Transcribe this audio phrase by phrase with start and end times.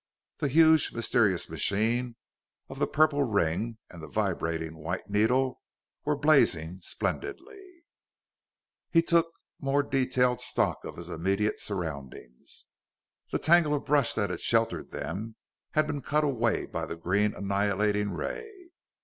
[0.39, 2.15] The huge, mysterious machine
[2.69, 5.61] of the purple ring and the vibrating white needle
[6.05, 7.85] were blazing splendidly.
[8.89, 12.65] He took more detailed stock of his immediate surroundings.
[13.31, 15.35] The tangle of brush that had sheltered them
[15.73, 18.71] had been cut away by the green annihilating ray.